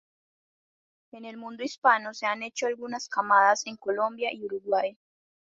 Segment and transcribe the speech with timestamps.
[1.11, 4.97] En el mundo hispano se han hecho algunas camadas en Colombia y Uruguay.